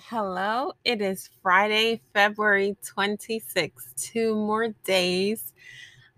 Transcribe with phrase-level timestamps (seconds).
[0.00, 3.94] Hello, it is Friday, February 26th.
[3.94, 5.52] Two more days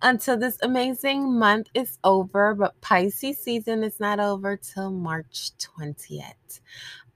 [0.00, 6.60] until this amazing month is over, but Pisces season is not over till March 20th.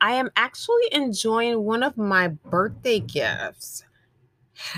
[0.00, 3.84] I am actually enjoying one of my birthday gifts.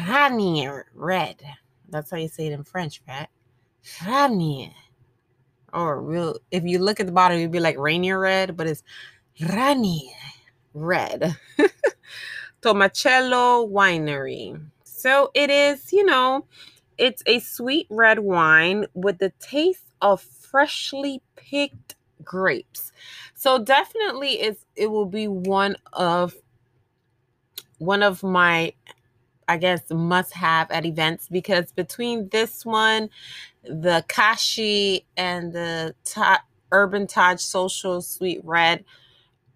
[0.07, 1.43] Ranier red.
[1.89, 3.29] That's how you say it in French, right?
[4.07, 4.73] Ranier.
[5.73, 8.83] Or real if you look at the bottom, you'd be like Rainier red, but it's
[9.41, 10.13] Ranier
[10.75, 11.37] red.
[12.63, 14.61] Tomasello Winery.
[14.85, 16.47] So it is, you know,
[16.99, 22.93] it's a sweet red wine with the taste of freshly picked grapes.
[23.35, 26.35] So definitely it's it will be one of
[27.79, 28.75] one of my
[29.49, 33.11] I guess must have at events because between this one,
[33.65, 38.85] the Kashi and the Ta- Urban Taj Social Sweet Red,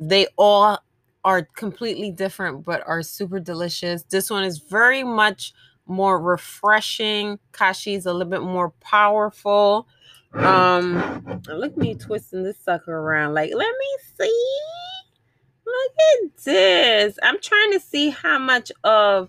[0.00, 0.80] they all
[1.24, 4.02] are completely different but are super delicious.
[4.04, 5.52] This one is very much
[5.86, 7.38] more refreshing.
[7.52, 9.88] Kashi is a little bit more powerful.
[10.34, 13.34] Um, look me twisting this sucker around.
[13.34, 14.58] Like, let me see.
[15.66, 15.92] Look
[16.24, 17.18] at this.
[17.22, 19.28] I'm trying to see how much of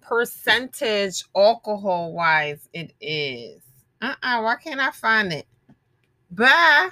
[0.00, 3.60] percentage alcohol wise it is.
[4.00, 5.46] Uh-uh, why can't I find it?
[6.30, 6.90] Bah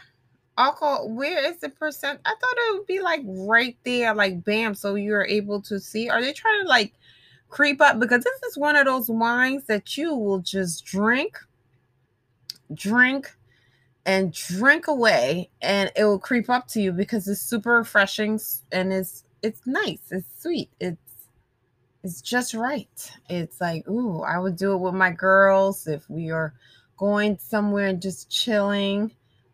[0.58, 4.74] alcohol where is the percent i thought it would be like right there like bam
[4.74, 6.92] so you're able to see are they trying to like
[7.48, 11.38] creep up because this is one of those wines that you will just drink
[12.74, 13.34] drink
[14.06, 18.38] and drink away and it will creep up to you because it's super refreshing
[18.72, 20.98] and it's it's nice it's sweet it's
[22.02, 23.12] it's just right.
[23.28, 26.54] It's like ooh i would do it with my girls if we are
[26.96, 29.10] going somewhere and just chilling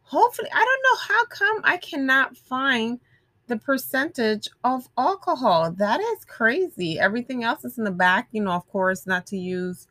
[0.06, 3.00] hopefully i don't know how come i cannot find
[3.46, 5.70] the percentage of alcohol.
[5.72, 6.98] That is crazy.
[6.98, 9.86] Everything else is in the back you know of course not to use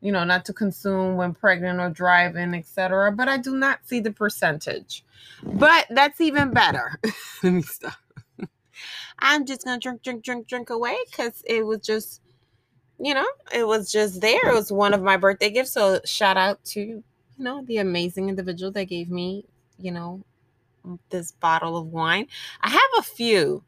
[0.00, 4.00] you know not to consume when pregnant or driving etc but i do not see
[4.00, 5.04] the percentage.
[5.42, 6.98] But that's even better.
[7.42, 7.94] Let me stop.
[9.18, 12.20] I'm just gonna drink drink drink drink away because it was just
[12.98, 14.50] you know it was just there.
[14.50, 17.02] It was one of my birthday gifts so shout out to
[17.36, 19.44] you know, the amazing individual that gave me,
[19.78, 20.22] you know,
[21.10, 22.26] this bottle of wine.
[22.60, 23.62] I have a few.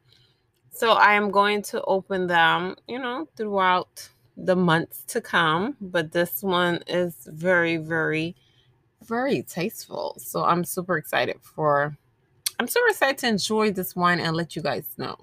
[0.71, 5.75] So I am going to open them, you know, throughout the months to come.
[5.81, 8.35] But this one is very, very,
[9.03, 10.15] very tasteful.
[10.19, 11.97] So I'm super excited for,
[12.59, 15.17] I'm super excited to enjoy this wine and let you guys know.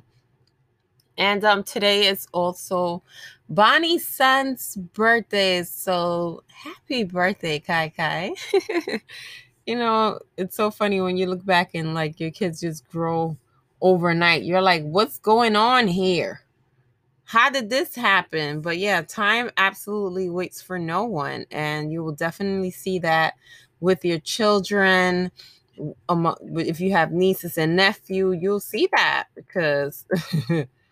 [1.16, 3.02] And um, today is also
[3.48, 5.62] Bonnie's son's birthday.
[5.62, 8.34] So happy birthday, Kai Kai.
[9.66, 13.36] you know, it's so funny when you look back and like your kids just grow
[13.80, 14.44] overnight.
[14.44, 16.40] You're like, what's going on here?
[17.24, 18.60] How did this happen?
[18.60, 21.46] But yeah, time absolutely waits for no one.
[21.50, 23.34] And you will definitely see that
[23.80, 25.30] with your children.
[25.78, 30.04] If you have nieces and nephew, you'll see that because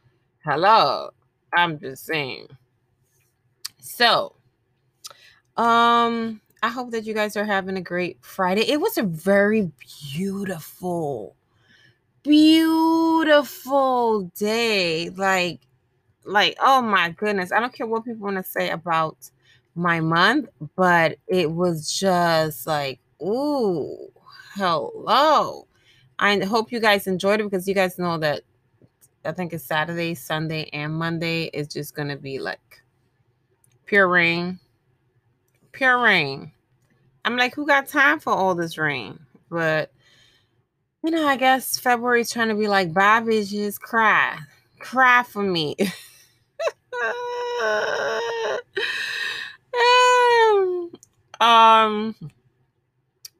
[0.44, 1.10] Hello.
[1.52, 2.48] I'm just saying.
[3.78, 4.34] So,
[5.56, 8.62] um, I hope that you guys are having a great Friday.
[8.62, 9.70] It was a very
[10.12, 11.36] beautiful,
[12.24, 15.10] beautiful day.
[15.10, 15.60] Like,
[16.24, 17.52] like, oh my goodness.
[17.52, 19.30] I don't care what people want to say about
[19.76, 24.10] my month, but it was just like, ooh,
[24.54, 25.68] hello.
[26.18, 28.42] I hope you guys enjoyed it because you guys know that
[29.24, 32.82] I think it's Saturday, Sunday, and Monday is just gonna be like
[33.86, 34.58] pure rain.
[35.72, 36.52] Pure rain.
[37.24, 39.18] I'm like, who got time for all this rain?
[39.48, 39.92] But
[41.04, 44.38] you know, I guess February's trying to be like, bye bitches, cry.
[44.78, 45.76] Cry for me.
[51.40, 52.14] um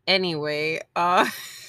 [0.06, 1.28] anyway, uh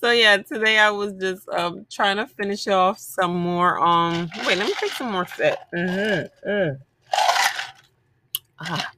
[0.00, 3.78] so yeah, today I was just um trying to finish off some more.
[3.78, 5.58] Um, wait, let me take some more fit.
[5.74, 6.48] Mm-hmm.
[6.48, 6.78] Mm.
[8.60, 8.90] Ah.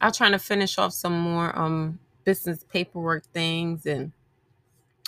[0.00, 4.12] I'm trying to finish off some more um business paperwork things and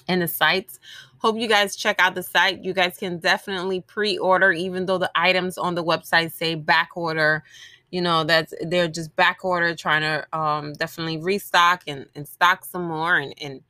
[0.08, 0.80] and the sites.
[1.18, 2.64] Hope you guys check out the site.
[2.64, 7.42] You guys can definitely pre-order, even though the items on the website say back order.
[7.90, 12.64] You know, that's they're just back order, trying to um definitely restock and, and stock
[12.64, 13.60] some more and and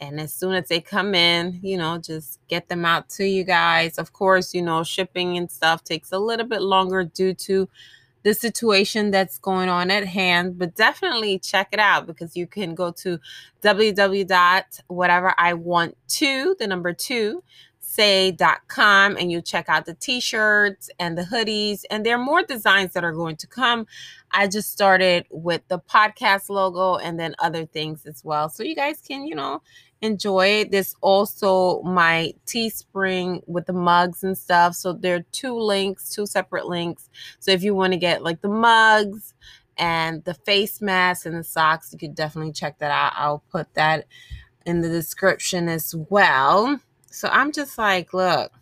[0.00, 3.44] and as soon as they come in, you know, just get them out to you
[3.44, 3.98] guys.
[3.98, 7.68] Of course, you know, shipping and stuff takes a little bit longer due to
[8.22, 12.74] the situation that's going on at hand, but definitely check it out because you can
[12.74, 13.18] go to
[13.62, 17.42] www.whatever I want to, the number two,
[17.98, 22.92] say.com and you check out the t-shirts and the hoodies and there are more designs
[22.92, 23.88] that are going to come.
[24.30, 28.50] I just started with the podcast logo and then other things as well.
[28.50, 29.62] So you guys can you know
[30.00, 30.70] enjoy it.
[30.70, 34.76] There's also my teespring with the mugs and stuff.
[34.76, 37.10] So there are two links two separate links.
[37.40, 39.34] So if you want to get like the mugs
[39.76, 43.14] and the face mask and the socks you could definitely check that out.
[43.16, 44.04] I'll put that
[44.64, 46.78] in the description as well
[47.18, 48.52] so I'm just like, look,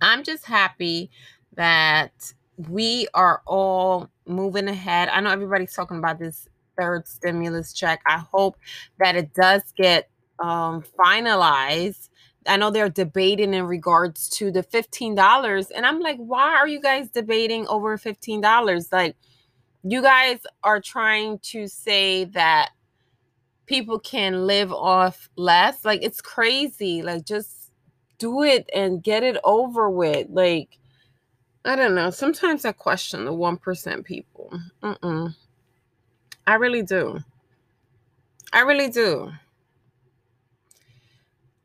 [0.00, 1.10] I'm just happy
[1.56, 5.10] that we are all moving ahead.
[5.10, 6.48] I know everybody's talking about this
[6.80, 8.00] third stimulus check.
[8.06, 8.56] I hope
[8.98, 10.08] that it does get
[10.38, 12.08] um, finalized.
[12.46, 15.70] I know they're debating in regards to the $15.
[15.76, 18.86] And I'm like, why are you guys debating over $15?
[18.90, 19.16] Like,
[19.82, 22.70] you guys are trying to say that
[23.66, 25.84] people can live off less.
[25.84, 27.02] Like it's crazy.
[27.02, 27.70] Like just
[28.18, 30.28] do it and get it over with.
[30.30, 30.78] Like
[31.64, 32.10] I don't know.
[32.10, 34.52] Sometimes I question the 1% people.
[34.82, 35.34] Mm-mm.
[36.46, 37.20] I really do.
[38.52, 39.32] I really do.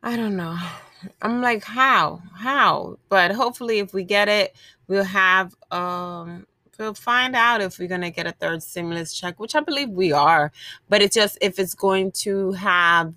[0.02, 0.58] I don't know.
[1.22, 2.22] I'm like, how?
[2.34, 2.98] How?
[3.10, 4.56] But hopefully if we get it,
[4.88, 6.48] we'll have um
[6.80, 9.90] we'll find out if we're going to get a third stimulus check, which I believe
[9.90, 10.52] we are.
[10.88, 13.14] But it's just if it's going to have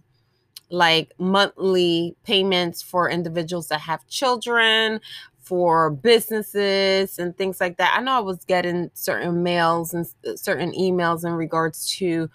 [0.69, 5.01] like monthly payments for individuals that have children,
[5.43, 7.95] for businesses and things like that.
[7.97, 10.07] I know I was getting certain mails and
[10.37, 12.31] certain emails in regards to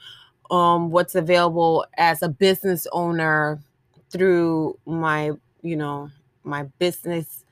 [0.51, 3.59] um, what's available as a business owner
[4.11, 5.31] through my,
[5.61, 6.11] you know,
[6.43, 7.43] my business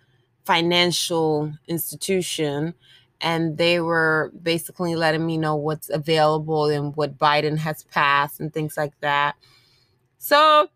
[0.45, 2.73] financial institution
[3.21, 8.53] and they were basically letting me know what's available and what Biden has passed and
[8.53, 9.35] things like that.
[10.17, 10.69] So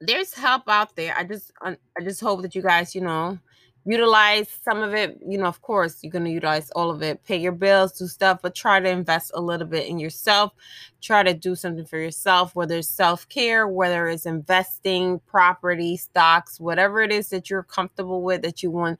[0.00, 1.14] there's help out there.
[1.16, 3.38] I just I just hope that you guys, you know,
[3.84, 5.18] utilize some of it.
[5.26, 7.24] You know, of course, you're going to utilize all of it.
[7.24, 10.52] Pay your bills, do stuff, but try to invest a little bit in yourself.
[11.00, 16.60] Try to do something for yourself, whether it's self care, whether it's investing, property, stocks,
[16.60, 18.98] whatever it is that you're comfortable with that you want.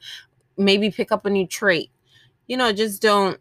[0.57, 1.91] Maybe pick up a new trait
[2.47, 3.41] you know, just don't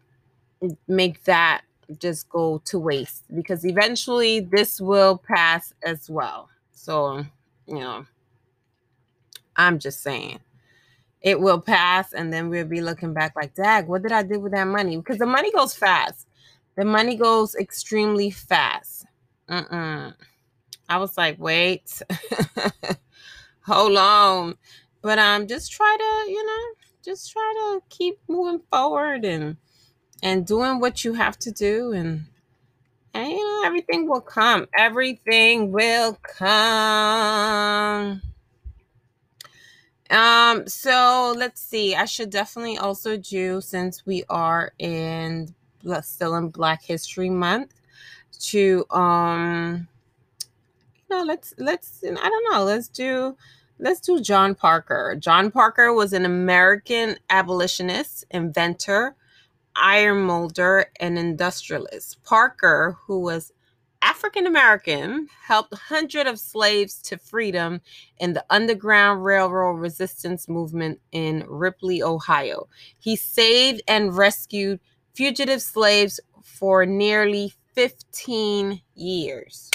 [0.88, 1.62] make that
[1.98, 6.48] just go to waste because eventually this will pass as well.
[6.72, 7.24] So,
[7.66, 8.06] you know,
[9.56, 10.40] I'm just saying
[11.20, 14.40] it will pass and then we'll be looking back like, Dag, what did I do
[14.40, 14.96] with that money?
[14.96, 16.26] Because the money goes fast.
[16.76, 19.06] The money goes extremely fast.
[19.48, 20.14] Mm-mm.
[20.88, 22.02] I was like, wait,
[23.66, 24.56] hold on.
[25.00, 26.62] But um, just try to, you know,
[27.04, 29.56] just try to keep moving forward and
[30.22, 32.26] and doing what you have to do and
[33.14, 34.66] and you know everything will come.
[34.76, 38.22] Everything will come.
[40.10, 41.94] Um so let's see.
[41.94, 45.54] I should definitely also do since we are in
[46.02, 47.74] still in black history month
[48.38, 49.88] to um
[51.08, 53.36] you know let's let's i don't know let's do
[53.82, 55.16] let's do John Parker.
[55.18, 59.16] John Parker was an American abolitionist, inventor,
[59.74, 62.22] iron molder, and industrialist.
[62.22, 63.52] Parker, who was
[64.00, 67.80] African American, helped hundreds of slaves to freedom
[68.18, 72.68] in the Underground Railroad resistance movement in Ripley, Ohio.
[73.00, 74.78] He saved and rescued
[75.12, 79.70] fugitive slaves for nearly 15 years.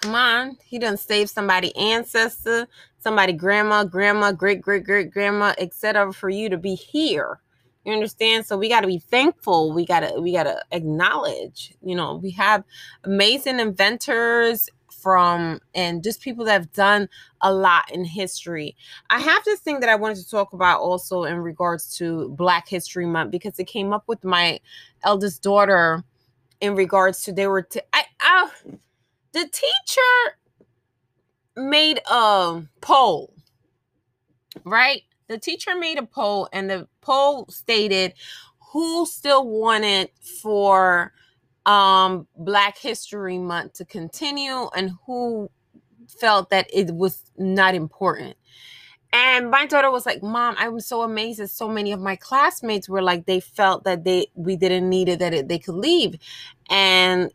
[0.00, 0.56] Come on.
[0.64, 2.66] He done saved somebody ancestor,
[3.00, 6.12] somebody grandma, grandma, great, great, great grandma, etc.
[6.12, 7.40] for you to be here.
[7.84, 8.46] You understand?
[8.46, 9.72] So we got to be thankful.
[9.72, 11.74] We got to we got to acknowledge.
[11.82, 12.64] You know, we have
[13.04, 17.08] amazing inventors from and just people that have done
[17.40, 18.76] a lot in history.
[19.08, 22.68] I have this thing that I wanted to talk about also in regards to Black
[22.68, 24.60] History Month because it came up with my
[25.02, 26.04] eldest daughter
[26.60, 28.50] in regards to they were t- I I
[29.32, 30.36] the teacher
[31.56, 33.34] made a poll,
[34.64, 35.02] right?
[35.28, 38.14] The teacher made a poll, and the poll stated
[38.72, 40.10] who still wanted
[40.42, 41.12] for
[41.66, 45.50] um Black History Month to continue and who
[46.20, 48.36] felt that it was not important.
[49.12, 52.16] And my daughter was like, "Mom, I was so amazed that so many of my
[52.16, 55.76] classmates were like they felt that they we didn't need it that it, they could
[55.76, 56.16] leave."
[56.70, 57.32] And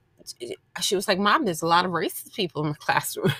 [0.81, 3.33] she was like, Mom, there's a lot of racist people in the classroom.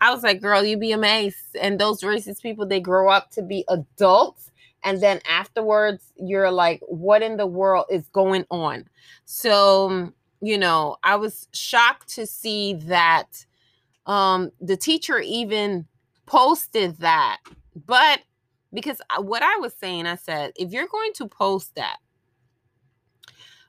[0.00, 1.56] I was like, girl, you'd be amazed.
[1.60, 4.52] And those racist people, they grow up to be adults.
[4.84, 8.84] And then afterwards, you're like, what in the world is going on?
[9.24, 13.46] So, you know, I was shocked to see that
[14.06, 15.86] um the teacher even
[16.26, 17.38] posted that
[17.86, 18.20] but
[18.72, 21.96] because what i was saying i said if you're going to post that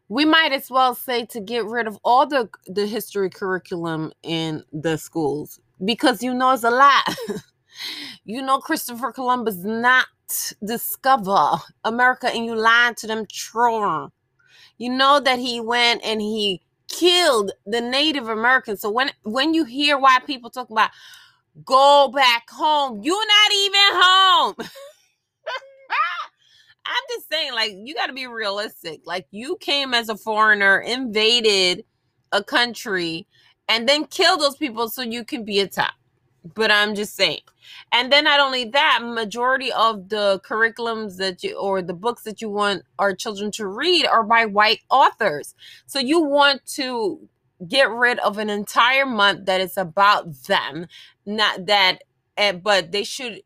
[0.09, 4.63] we might as well say to get rid of all the the history curriculum in
[4.73, 7.03] the schools because you know it's a lot
[8.25, 10.07] you know christopher columbus not
[10.65, 14.09] discover america and you lied to them children
[14.77, 18.81] you know that he went and he killed the Native Americans.
[18.81, 20.91] So when when you hear white people talk about
[21.65, 24.55] go back home, you're not even home.
[26.87, 29.01] I'm just saying, like, you got to be realistic.
[29.05, 31.85] Like, you came as a foreigner, invaded
[32.31, 33.27] a country,
[33.69, 35.93] and then killed those people so you can be a top
[36.55, 37.41] but I'm just saying.
[37.91, 42.41] And then not only that, majority of the curriculums that you or the books that
[42.41, 45.55] you want our children to read are by white authors.
[45.85, 47.27] So you want to
[47.67, 50.87] get rid of an entire month that is about them,
[51.25, 51.99] not that
[52.37, 53.41] and but they should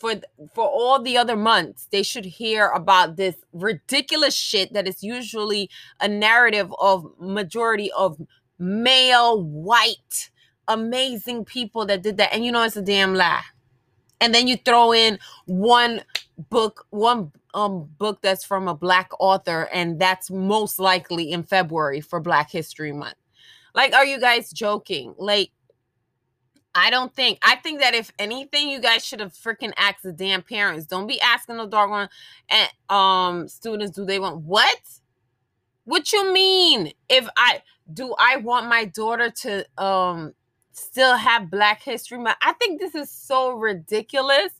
[0.00, 0.14] for
[0.54, 5.70] for all the other months they should hear about this ridiculous shit that is usually
[6.00, 8.20] a narrative of majority of
[8.58, 10.30] male white
[10.70, 12.32] amazing people that did that.
[12.32, 13.42] And you know, it's a damn lie.
[14.20, 16.02] And then you throw in one
[16.48, 22.00] book, one um book that's from a black author, and that's most likely in February
[22.00, 23.16] for Black History Month.
[23.74, 25.14] Like, are you guys joking?
[25.18, 25.50] Like,
[26.74, 27.38] I don't think.
[27.42, 30.86] I think that if anything, you guys should have freaking asked the damn parents.
[30.86, 32.08] Don't be asking the doggone
[32.48, 34.80] and eh, um students, do they want what?
[35.84, 36.92] What you mean?
[37.08, 37.62] If I
[37.92, 40.34] do I want my daughter to um
[40.72, 42.36] still have Black History Month.
[42.42, 44.52] I think this is so ridiculous.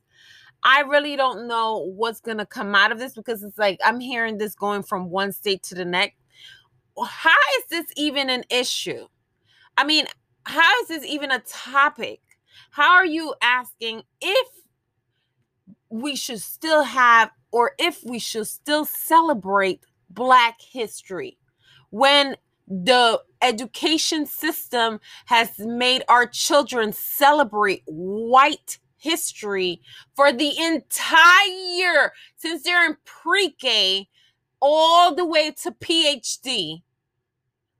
[0.63, 4.39] I really don't know what's to come out of this because it's like I'm hearing
[4.39, 6.17] this going from one state to the next.
[7.03, 9.07] How is this even an issue?
[9.77, 10.07] I mean,
[10.45, 12.21] how is this even a topic?
[12.71, 14.49] How are you asking if
[15.89, 21.39] we should still have or if we should still celebrate Black history
[21.91, 29.81] when the education system has made our children celebrate white history
[30.15, 34.09] for the entire year since they're in pre-K
[34.61, 36.83] all the way to PhD.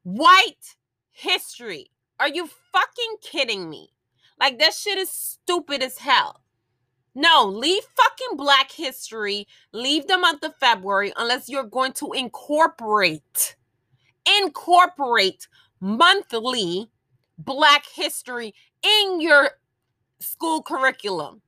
[0.03, 0.77] White
[1.11, 1.91] history.
[2.21, 3.95] Are you fucking kidding me?
[4.39, 6.43] Like that shit is stupid as hell.
[7.15, 13.57] No, leave fucking black history, leave the month of February unless you're going to incorporate
[14.39, 15.49] incorporate
[15.81, 16.91] monthly
[17.39, 19.53] Black history in your
[20.21, 21.41] school curriculum.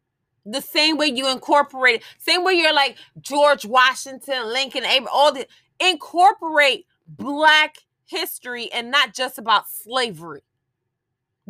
[0.46, 5.46] The same way you incorporate, same way you're like George Washington, Lincoln, Abraham, all the
[5.78, 7.76] incorporate Black
[8.06, 10.40] history and not just about slavery.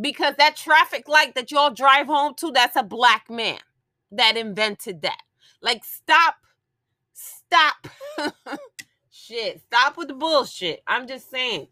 [0.01, 3.59] Because that traffic light that y'all drive home to, that's a black man
[4.11, 5.23] that invented that.
[5.61, 6.37] Like, stop,
[7.13, 7.89] stop.
[9.33, 9.63] shit.
[9.67, 10.83] Stop with the bullshit.
[10.87, 11.69] I'm just saying.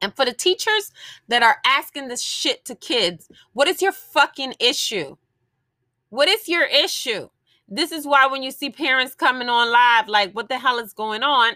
[0.00, 0.92] And for the teachers
[1.28, 5.16] that are asking this shit to kids, what is your fucking issue?
[6.10, 7.28] What is your issue?
[7.68, 10.92] This is why when you see parents coming on live, like, what the hell is
[10.92, 11.54] going on?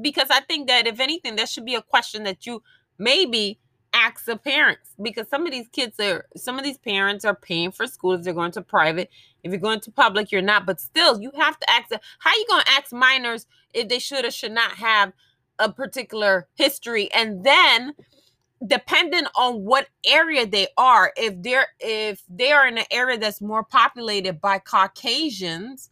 [0.00, 2.62] Because I think that if anything, that should be a question that you
[2.98, 3.60] maybe
[3.92, 7.72] ask the parents because some of these kids are some of these parents are paying
[7.72, 9.10] for school if they're going to private.
[9.42, 12.46] If you're going to public you're not but still you have to ask how you
[12.48, 15.12] going to ask minors if they should or should not have
[15.58, 17.10] a particular history?
[17.12, 17.94] And then
[18.66, 23.40] depending on what area they are if they're if they are in an area that's
[23.40, 25.90] more populated by caucasians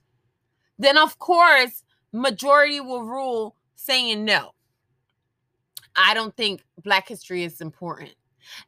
[0.79, 4.51] then of course majority will rule saying no
[5.97, 8.13] I don't think Black history is important.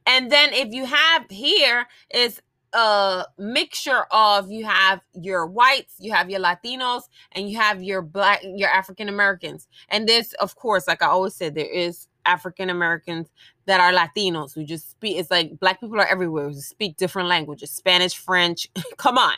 [0.07, 2.41] And then if you have here is
[2.73, 8.03] a mixture of you have your whites, you have your Latinos, and you have your
[8.03, 9.69] black, your African Americans.
[9.89, 13.29] And this, of course, like I always said, there is African Americans
[13.67, 15.17] that are Latinos who just speak.
[15.17, 18.69] It's like black people are everywhere who speak different languages, Spanish, French.
[18.99, 19.35] come on,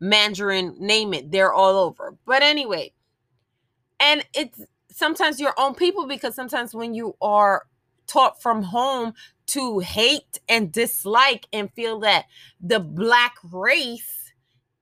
[0.00, 2.14] Mandarin, name it, they're all over.
[2.26, 2.92] But anyway,
[3.98, 4.60] and it's
[4.98, 7.64] sometimes your own people because sometimes when you are
[8.06, 9.12] taught from home
[9.46, 12.26] to hate and dislike and feel that
[12.60, 14.32] the black race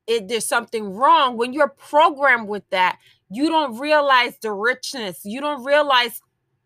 [0.06, 2.98] it, there's something wrong when you're programmed with that
[3.30, 5.20] you don't realize the richness.
[5.24, 6.20] You don't realize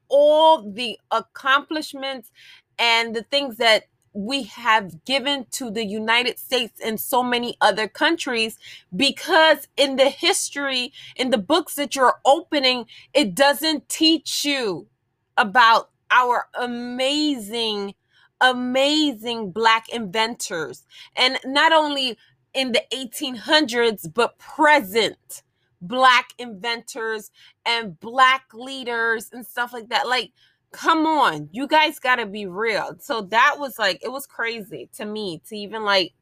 [0.08, 2.30] all the accomplishments
[2.78, 7.88] and the things that we have given to the United States and so many other
[7.88, 8.58] countries
[8.94, 14.88] because in the history, in the books that you're opening, it doesn't teach you
[15.36, 17.94] about our amazing
[18.42, 20.84] amazing black inventors.
[21.16, 22.18] And not only
[22.54, 25.42] in the 1800s, but present
[25.82, 27.30] black inventors
[27.66, 30.08] and black leaders and stuff like that.
[30.08, 30.32] Like,
[30.72, 32.96] come on, you guys got to be real.
[33.00, 36.12] So that was like, it was crazy to me to even like,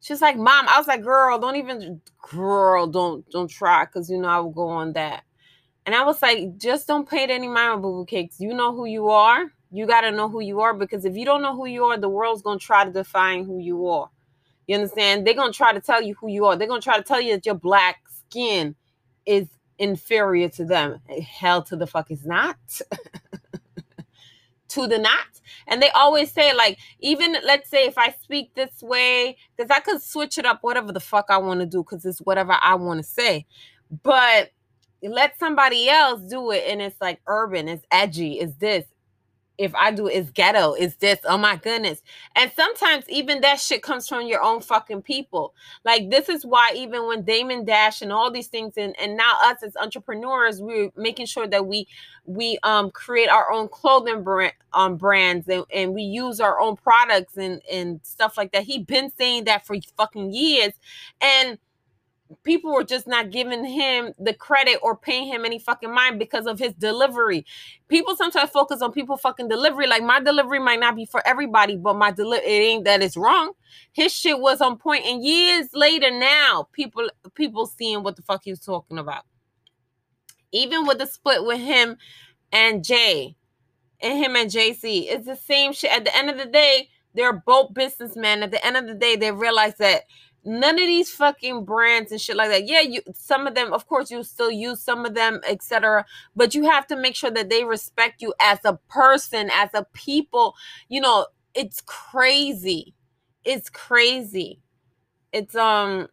[0.00, 4.18] she's like, Mom, I was like, girl, don't even, girl, don't, don't try because you
[4.18, 5.24] know I will go on that.
[5.86, 8.40] And I was like, just don't pay it any mind, boo boo cakes.
[8.40, 9.52] You know who you are.
[9.70, 11.98] You got to know who you are because if you don't know who you are,
[11.98, 14.08] the world's to try to define who you are.
[14.66, 15.26] You understand?
[15.26, 16.56] They're to try to tell you who you are.
[16.56, 18.76] They're to try to tell you that your black skin
[19.26, 19.46] is
[19.78, 21.00] inferior to them.
[21.08, 22.56] Eh, hell to the fuck is not.
[24.68, 25.26] to the not.
[25.66, 29.80] And they always say, like, even let's say if I speak this way, because I
[29.80, 32.74] could switch it up, whatever the fuck I want to do, because it's whatever I
[32.74, 33.46] want to say.
[34.02, 34.50] But
[35.02, 38.86] let somebody else do it and it's like urban, it's edgy, it's this
[39.56, 42.02] if I do it's ghetto, it's this, oh my goodness.
[42.34, 45.54] And sometimes even that shit comes from your own fucking people.
[45.84, 49.32] Like this is why even when Damon Dash and all these things and, and now
[49.42, 51.86] us as entrepreneurs, we're making sure that we
[52.26, 56.74] we um create our own clothing brand um brands and, and we use our own
[56.76, 58.64] products and and stuff like that.
[58.64, 60.72] He been saying that for fucking years.
[61.20, 61.58] And
[62.42, 66.46] people were just not giving him the credit or paying him any fucking mind because
[66.46, 67.46] of his delivery.
[67.88, 69.86] People sometimes focus on people fucking delivery.
[69.86, 73.16] Like my delivery might not be for everybody, but my delivery it ain't that it's
[73.16, 73.52] wrong.
[73.92, 78.42] His shit was on point, and years later now, people people seeing what the fuck
[78.44, 79.24] he was talking about.
[80.52, 81.96] Even with the split with him
[82.52, 83.36] and Jay,
[84.00, 85.90] and him and Jay-Z, it's the same shit.
[85.92, 88.42] At the end of the day, they're both businessmen.
[88.42, 90.02] At the end of the day, they realize that
[90.44, 92.66] none of these fucking brands and shit like that.
[92.66, 96.04] Yeah you some of them of course you still use some of them etc
[96.36, 99.86] but you have to make sure that they respect you as a person as a
[99.92, 100.54] people.
[100.88, 102.94] You know it's crazy.
[103.44, 104.60] It's crazy.
[105.32, 106.08] It's um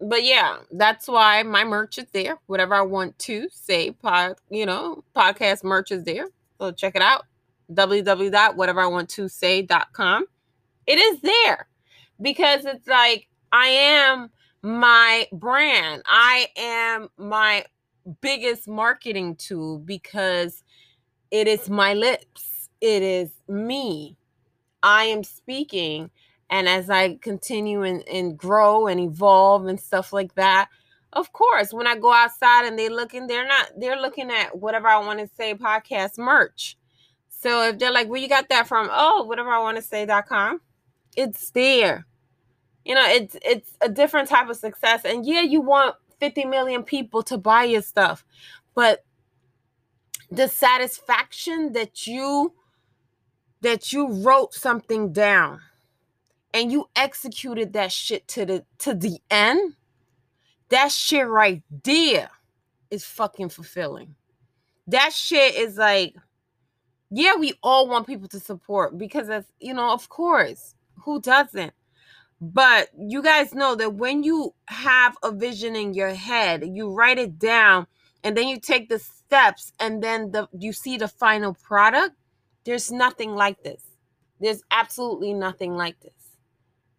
[0.00, 2.38] but yeah that's why my merch is there.
[2.46, 6.26] Whatever i want to say pod you know podcast merch is there.
[6.58, 7.24] So check it out.
[7.72, 10.26] www.whatever I want to say.com.
[10.86, 11.68] it is there
[12.20, 14.28] because it's like I am
[14.60, 16.02] my brand.
[16.04, 17.64] I am my
[18.20, 20.62] biggest marketing tool because
[21.30, 22.68] it is my lips.
[22.82, 24.18] It is me.
[24.82, 26.10] I am speaking.
[26.50, 30.68] And as I continue and, and grow and evolve and stuff like that,
[31.14, 34.88] of course, when I go outside and they looking, they're not, they're looking at whatever
[34.88, 36.76] I want to say podcast merch.
[37.30, 38.90] So if they're like, where you got that from?
[38.92, 40.60] Oh, whatever I want to say.com.
[41.16, 42.04] It's there
[42.86, 45.04] you know it's it's a different type of success.
[45.04, 48.24] And yeah you want 50 million people to buy your stuff
[48.74, 49.04] but
[50.30, 52.54] the satisfaction that you
[53.60, 55.60] that you wrote something down
[56.54, 59.74] and you executed that shit to the to the end
[60.68, 62.30] that shit right there
[62.90, 64.14] is fucking fulfilling.
[64.86, 66.14] That shit is like
[67.10, 71.72] yeah we all want people to support because that's you know of course who doesn't
[72.40, 77.18] but you guys know that when you have a vision in your head, you write
[77.18, 77.86] it down
[78.22, 82.14] and then you take the steps and then the you see the final product,
[82.64, 83.82] there's nothing like this.
[84.40, 86.12] There's absolutely nothing like this.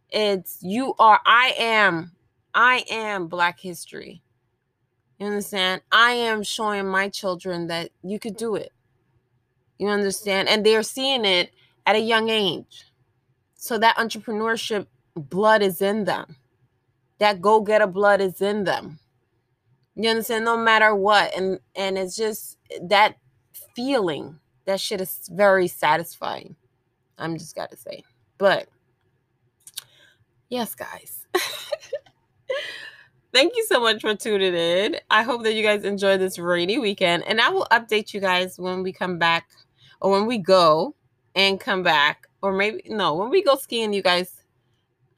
[0.09, 2.13] It's you are I am
[2.53, 4.23] I am black history.
[5.19, 5.81] You understand?
[5.91, 8.71] I am showing my children that you could do it.
[9.77, 10.47] You understand?
[10.47, 11.51] And they're seeing it
[11.85, 12.85] at a young age.
[13.55, 16.35] So that entrepreneurship blood is in them.
[17.19, 18.99] That go getter blood is in them.
[19.95, 20.45] You understand?
[20.45, 21.35] No matter what.
[21.35, 23.15] And and it's just that
[23.75, 26.55] feeling, that shit is very satisfying.
[27.17, 28.03] I'm just gotta say.
[28.37, 28.67] But
[30.49, 31.25] yes, guys.
[33.33, 34.97] Thank you so much for tuning in.
[35.09, 37.23] I hope that you guys enjoy this rainy weekend.
[37.27, 39.49] And I will update you guys when we come back
[40.01, 40.95] or when we go
[41.35, 42.27] and come back.
[42.41, 44.36] Or maybe no, when we go skiing, you guys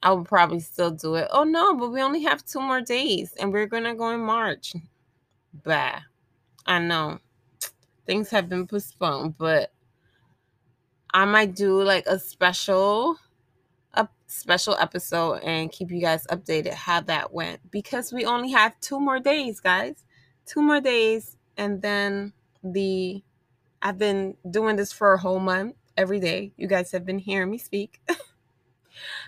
[0.02, 1.28] I would probably still do it.
[1.30, 4.74] Oh no, but we only have two more days and we're gonna go in March.
[5.52, 6.00] Bah.
[6.66, 7.18] I know.
[8.06, 9.72] Things have been postponed, but
[11.12, 13.16] I might do like a special
[13.94, 18.80] a special episode and keep you guys updated how that went because we only have
[18.80, 20.04] two more days, guys.
[20.46, 22.32] Two more days and then
[22.64, 23.22] the
[23.82, 26.52] I've been doing this for a whole month every day.
[26.56, 28.00] You guys have been hearing me speak.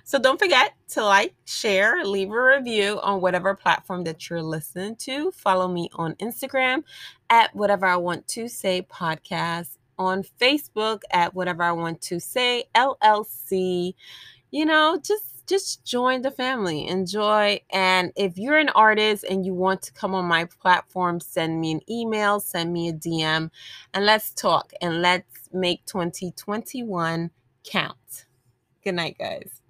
[0.05, 4.97] So don't forget to like, share, leave a review on whatever platform that you're listening
[4.97, 5.31] to.
[5.33, 6.85] Follow me on Instagram
[7.31, 9.79] at whatever I want to say podcast.
[9.99, 13.95] on Facebook at whatever I want to say LLC.
[14.51, 17.61] You know, just just join the family, enjoy.
[17.71, 21.73] And if you're an artist and you want to come on my platform, send me
[21.73, 23.51] an email, send me a DM,
[23.93, 27.31] and let's talk and let's make 2021
[27.65, 28.25] count.
[28.85, 29.62] Good night, guys.